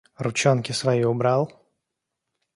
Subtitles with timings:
[0.17, 1.47] Ручонки свои убрал!